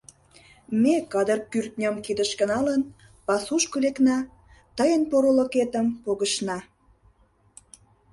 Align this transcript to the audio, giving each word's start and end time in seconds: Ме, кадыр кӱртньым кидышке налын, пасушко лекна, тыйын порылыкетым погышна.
Ме, 0.81 0.95
кадыр 1.11 1.39
кӱртньым 1.51 1.95
кидышке 2.05 2.45
налын, 2.51 2.81
пасушко 3.25 3.77
лекна, 3.83 4.17
тыйын 4.77 5.03
порылыкетым 5.09 5.87
погышна. 6.03 6.57